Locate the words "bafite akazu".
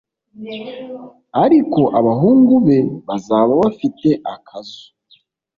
3.61-4.83